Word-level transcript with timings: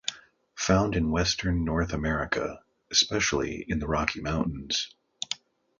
Found 0.57 0.95
in 0.95 1.11
western 1.11 1.63
North 1.63 1.93
America, 1.93 2.63
especially 2.89 3.61
in 3.67 3.77
the 3.77 3.85
Rocky 3.87 4.19
Mountains. 4.19 4.95